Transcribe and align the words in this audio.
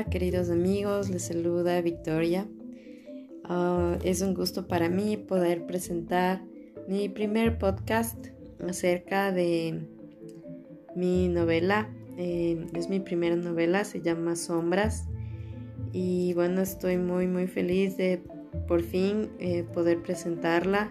Queridos 0.00 0.48
amigos, 0.48 1.10
les 1.10 1.26
saluda 1.26 1.78
Victoria. 1.82 2.48
Ah, 3.44 3.98
es 4.02 4.22
un 4.22 4.32
gusto 4.32 4.66
para 4.66 4.88
mí 4.88 5.18
poder 5.18 5.66
presentar 5.66 6.42
mi 6.88 7.10
primer 7.10 7.58
podcast 7.58 8.28
acerca 8.66 9.32
de 9.32 9.86
mi 10.96 11.28
novela. 11.28 11.90
Eh, 12.16 12.64
es 12.74 12.88
mi 12.88 13.00
primera 13.00 13.36
novela, 13.36 13.84
se 13.84 14.00
llama 14.00 14.34
Sombras. 14.34 15.08
Y 15.92 16.32
bueno, 16.32 16.62
estoy 16.62 16.96
muy 16.96 17.26
muy 17.26 17.46
feliz 17.46 17.98
de 17.98 18.22
por 18.66 18.82
fin 18.82 19.28
eh, 19.40 19.62
poder 19.74 20.00
presentarla. 20.02 20.90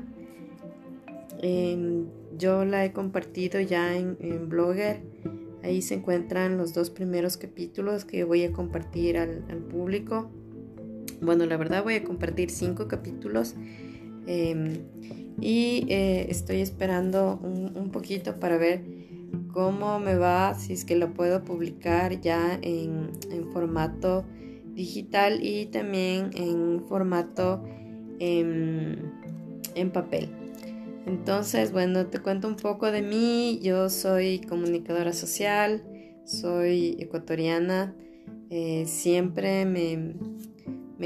yo 2.37 2.65
la 2.65 2.85
he 2.85 2.93
compartido 2.93 3.59
ya 3.59 3.97
en 3.97 4.47
Blogger 4.47 5.01
Ahí 5.63 5.81
se 5.81 5.95
encuentran 5.95 6.57
los 6.57 6.73
dos 6.73 6.89
primeros 6.89 7.37
capítulos 7.37 8.05
que 8.05 8.23
voy 8.23 8.43
a 8.43 8.51
compartir 8.51 9.17
al, 9.17 9.43
público. 9.69 10.31
Bueno, 11.21 11.45
la 11.45 11.57
verdad 11.57 11.83
voy 11.83 11.95
a 11.95 12.03
compartir 12.03 12.49
cinco 12.49 12.87
capítulos 12.87 13.55
em, 14.25 14.79
y 15.39 15.85
eh, 15.87 16.27
estoy 16.29 16.61
esperando 16.61 17.39
un, 17.43 17.91
poquito 17.91 18.39
para 18.39 18.57
ver 18.57 18.83
cómo 19.53 19.99
me 19.99 20.15
va, 20.15 20.55
si 20.55 20.73
es 20.73 20.83
que 20.83 20.95
lo 20.95 21.13
puedo 21.13 21.43
publicar 21.43 22.19
ya 22.21 22.57
en, 22.61 23.11
formato 23.53 24.25
digital 24.73 25.43
y 25.43 25.65
también 25.67 26.31
en 26.33 26.83
formato 26.87 27.63
em, 28.19 28.95
en 29.75 29.91
papel. 29.91 30.40
Entonces, 31.05 31.71
bueno, 31.71 32.07
te 32.07 32.19
cuento 32.19 32.47
un 32.47 32.55
poco 32.55 32.91
de 32.91 33.01
mí. 33.01 33.59
Yo 33.61 33.89
soy 33.89 34.39
comunicadora 34.39 35.13
social, 35.13 35.83
soy 36.25 36.97
ecuatoriana. 36.99 37.95
Eh, 38.49 38.85
siempre 38.85 39.65
me, 39.65 40.15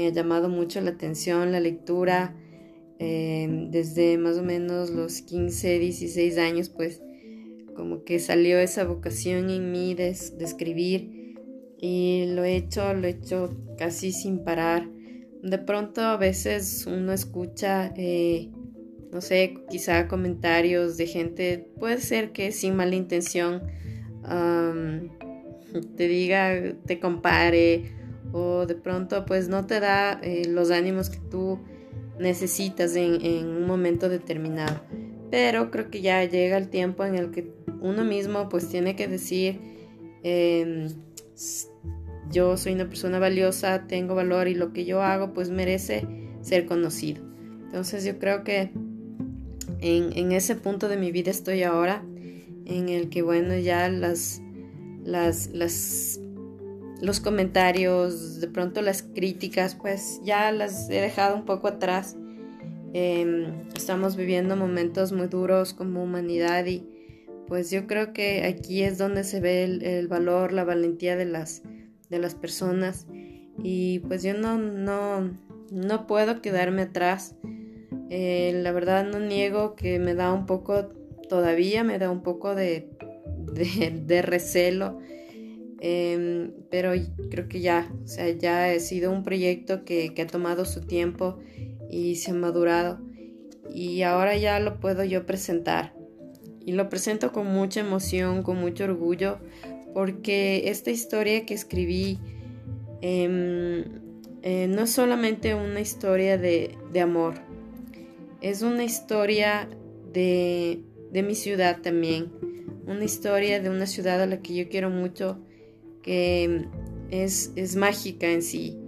ha 0.06 0.10
llamado 0.10 0.48
mucho 0.48 0.80
la 0.80 0.90
atención 0.90 1.52
la 1.52 1.60
lectura. 1.60 2.36
Eh, 2.98 3.68
desde 3.70 4.16
más 4.16 4.38
o 4.38 4.42
menos 4.42 4.90
los 4.90 5.20
15, 5.22 5.78
16 5.78 6.38
años, 6.38 6.70
pues 6.70 7.02
como 7.74 8.04
que 8.04 8.18
salió 8.18 8.58
esa 8.58 8.84
vocación 8.84 9.50
en 9.50 9.70
mí 9.70 9.94
de, 9.94 10.08
escribir 10.08 11.36
y 11.78 12.24
lo 12.28 12.42
he 12.42 12.56
hecho, 12.56 12.94
lo 12.94 13.06
he 13.06 13.10
hecho 13.10 13.54
casi 13.78 14.12
sin 14.12 14.42
parar. 14.42 14.88
De 15.42 15.58
pronto 15.58 16.00
a 16.00 16.16
veces 16.16 16.86
uno 16.86 17.12
escucha 17.12 17.92
eh, 17.96 18.50
no 19.16 19.22
sé, 19.22 19.54
quizá 19.70 20.08
comentarios 20.08 20.98
de 20.98 21.06
gente, 21.06 21.70
puede 21.80 22.02
ser 22.02 22.32
que 22.32 22.52
sin 22.52 22.76
mala 22.76 22.96
intención 22.96 23.62
te 25.96 26.06
diga, 26.06 26.74
te 26.84 27.00
compare 27.00 27.94
o 28.32 28.66
de 28.66 28.74
pronto 28.74 29.24
pues 29.24 29.48
no 29.48 29.66
te 29.66 29.80
da 29.80 30.20
eh, 30.22 30.46
los 30.46 30.70
ánimos 30.70 31.08
que 31.08 31.16
tú 31.30 31.60
necesitas 32.18 32.94
en, 32.94 33.46
un 33.46 33.66
momento 33.66 34.10
determinado. 34.10 34.82
Pero 35.30 35.70
creo 35.70 35.90
que 35.90 36.02
ya 36.02 36.22
llega 36.24 36.58
el 36.58 36.68
tiempo 36.68 37.02
en 37.06 37.14
el 37.14 37.30
que 37.30 37.50
uno 37.80 38.04
mismo 38.04 38.50
pues 38.50 38.68
tiene 38.68 38.96
que 38.96 39.08
decir, 39.08 39.58
em, 40.24 40.88
yo 42.30 42.58
soy 42.58 42.74
una 42.74 42.86
persona 42.86 43.18
valiosa, 43.18 43.86
tengo 43.86 44.14
valor 44.14 44.46
y 44.46 44.54
lo 44.54 44.74
que 44.74 44.84
yo 44.84 45.00
hago 45.00 45.32
pues 45.32 45.48
merece 45.48 46.06
ser 46.42 46.66
conocido. 46.66 47.24
Entonces 47.64 48.04
yo 48.04 48.18
creo 48.18 48.44
que 48.44 48.72
en, 49.80 50.32
ese 50.32 50.56
punto 50.56 50.88
de 50.88 50.96
mi 50.96 51.12
vida 51.12 51.30
estoy 51.30 51.62
ahora, 51.62 52.02
en 52.64 52.88
el 52.88 53.08
que, 53.08 53.22
bueno, 53.22 53.56
ya 53.56 53.88
las, 53.88 54.40
las, 55.04 55.48
las, 55.48 56.20
los 57.00 57.20
comentarios, 57.20 58.40
de 58.40 58.48
pronto 58.48 58.82
las 58.82 59.02
críticas, 59.02 59.74
pues 59.74 60.20
ya 60.24 60.50
las 60.52 60.90
he 60.90 61.00
dejado 61.00 61.36
un 61.36 61.44
poco 61.44 61.68
atrás. 61.68 62.16
Em, 62.92 63.66
estamos 63.76 64.16
viviendo 64.16 64.56
momentos 64.56 65.12
muy 65.12 65.28
duros 65.28 65.74
como 65.74 66.02
humanidad 66.02 66.64
y 66.66 66.86
pues 67.46 67.70
yo 67.70 67.86
creo 67.86 68.12
que 68.12 68.44
aquí 68.44 68.82
es 68.82 68.98
donde 68.98 69.22
se 69.24 69.40
ve 69.40 69.64
el, 69.64 70.08
valor, 70.08 70.52
la 70.52 70.64
valentía 70.64 71.16
de 71.16 71.26
las, 71.26 71.62
de 72.08 72.18
las 72.18 72.34
personas 72.34 73.06
y 73.62 74.00
pues 74.00 74.22
yo 74.22 74.34
no, 74.34 74.58
no, 74.58 75.36
no 75.70 76.06
puedo 76.06 76.40
quedarme 76.40 76.82
atrás 76.82 77.36
eh, 78.10 78.52
la 78.62 78.72
verdad 78.72 79.04
no 79.04 79.20
niego 79.20 79.74
que 79.74 79.98
me 79.98 80.14
da 80.14 80.32
un 80.32 80.46
poco, 80.46 80.88
todavía 81.28 81.84
me 81.84 81.98
da 81.98 82.10
un 82.10 82.22
poco 82.22 82.54
de, 82.54 82.90
de, 84.06 84.22
recelo, 84.22 84.98
em, 85.80 86.52
pero 86.70 86.92
creo 87.30 87.48
que 87.48 87.60
ya, 87.60 87.92
o 88.04 88.06
sea, 88.06 88.28
ya 88.30 88.72
ha 88.72 88.80
sido 88.80 89.12
un 89.12 89.22
proyecto 89.22 89.84
que, 89.84 90.14
que 90.14 90.22
ha 90.22 90.26
tomado 90.26 90.64
su 90.64 90.80
tiempo 90.82 91.38
y 91.90 92.16
se 92.16 92.30
ha 92.30 92.34
madurado 92.34 93.00
y 93.72 94.02
ahora 94.02 94.36
ya 94.36 94.58
lo 94.60 94.80
puedo 94.80 95.04
yo 95.04 95.26
presentar. 95.26 95.94
Y 96.64 96.72
lo 96.72 96.88
presento 96.88 97.32
con 97.32 97.46
mucha 97.46 97.80
emoción, 97.80 98.42
con 98.42 98.58
mucho 98.58 98.84
orgullo, 98.84 99.38
porque 99.94 100.68
esta 100.68 100.90
historia 100.90 101.46
que 101.46 101.54
escribí 101.54 102.18
em, 103.02 103.84
eh, 104.42 104.66
no 104.68 104.82
es 104.82 104.90
solamente 104.90 105.54
una 105.54 105.80
historia 105.80 106.38
de, 106.38 106.76
de 106.92 107.00
amor, 107.00 107.34
es 108.40 108.62
una 108.62 108.84
historia 108.84 109.68
de, 110.12 110.82
mi 111.12 111.34
ciudad 111.34 111.80
también, 111.82 112.30
una 112.86 113.04
historia 113.04 113.60
de 113.60 113.70
una 113.70 113.86
ciudad 113.86 114.20
a 114.22 114.26
la 114.26 114.40
que 114.40 114.54
yo 114.54 114.68
quiero 114.68 114.90
mucho, 114.90 115.38
que 116.02 116.66
es, 117.10 117.76
mágica 117.76 118.30
en 118.30 118.42
sí. 118.42 118.78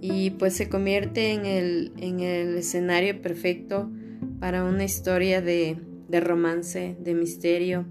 Y 0.00 0.30
pues 0.30 0.54
se 0.54 0.68
convierte 0.68 1.32
en 1.32 1.46
el, 1.46 1.92
en 1.98 2.20
el 2.20 2.56
escenario 2.56 3.20
perfecto 3.22 3.90
para 4.40 4.64
una 4.64 4.84
historia 4.84 5.40
de, 5.40 5.78
romance, 6.10 6.96
de 7.00 7.14
misterio, 7.14 7.86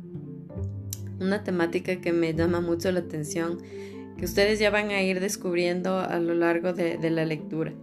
una 1.20 1.44
temática 1.44 2.02
que 2.02 2.14
me 2.14 2.34
llama 2.34 2.62
mucho 2.62 2.92
la 2.92 3.00
atención, 3.00 3.58
que 4.18 4.26
ustedes 4.26 4.60
ya 4.60 4.70
van 4.70 4.90
a 4.90 5.02
ir 5.02 5.20
descubriendo 5.20 6.00
a 6.00 6.20
lo 6.20 6.36
largo 6.36 6.74
de, 6.74 6.98
de 6.98 7.10
la 7.10 7.26
lectura. 7.26 7.74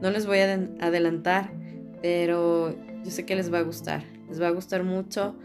No 0.00 0.10
les 0.10 0.26
voy 0.26 0.38
a 0.38 0.54
adelantar, 0.80 1.61
pero 2.02 2.76
yo 3.04 3.10
sé 3.10 3.24
que 3.24 3.36
les 3.36 3.52
va 3.52 3.60
a 3.60 3.62
gustar, 3.62 4.04
les 4.28 4.40
va 4.42 4.48
a 4.48 4.50
gustar 4.50 4.82
mucho. 4.82 5.36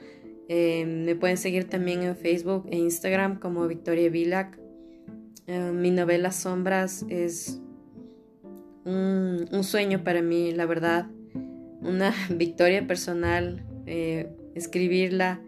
Eh, 0.50 0.86
me 0.86 1.16
pueden 1.16 1.38
seguir 1.38 1.70
también 1.70 2.02
en 2.04 2.16
Facebook 2.16 2.68
e 2.72 2.78
Instagram 2.78 3.40
como 3.40 3.68
Victoria 3.68 4.10
Vilac. 4.10 4.58
Eh, 5.46 5.72
mi 5.74 5.92
novela 5.92 6.32
Sombras 6.32 7.06
es 7.10 7.62
un, 8.86 9.48
sueño 9.64 10.04
para 10.04 10.22
mí, 10.22 10.52
la 10.54 10.66
verdad. 10.66 11.08
Una 11.82 12.14
victoria 12.30 12.88
personal, 12.88 13.64
eh, 13.86 14.30
escribirla, 14.56 15.42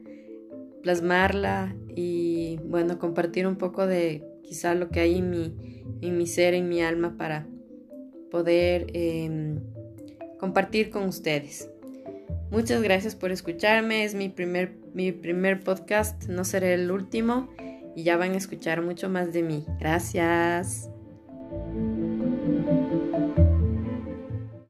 plasmarla 0.84 1.76
y 1.96 2.60
bueno, 2.66 3.00
compartir 3.00 3.48
un 3.48 3.56
poco 3.56 3.88
de 3.88 4.24
quizá 4.44 4.76
lo 4.76 4.90
que 4.90 5.00
hay 5.00 5.18
en 5.18 5.30
mi, 5.30 5.56
en 6.02 6.18
mi 6.18 6.28
ser, 6.28 6.54
en 6.54 6.70
mi 6.70 6.82
alma 6.82 7.18
para 7.18 7.48
poder 8.30 8.88
em, 8.94 9.60
compartir 10.40 10.90
con 10.90 11.04
ustedes. 11.04 11.70
Muchas 12.52 12.82
gracias 12.82 13.16
por 13.16 13.32
escucharme, 13.32 14.04
es 14.04 14.16
mi 14.16 14.30
primer, 14.30 14.74
mi 14.94 15.12
primer 15.12 15.60
podcast, 15.60 16.28
no 16.28 16.44
será 16.44 16.74
el 16.74 16.90
último 16.90 17.50
y 17.96 18.04
ya 18.04 18.18
van 18.18 18.34
a 18.34 18.38
escuchar 18.38 18.82
mucho 18.82 19.10
más 19.10 19.34
de 19.34 19.44
mí. 19.44 19.66
Gracias. 19.80 20.90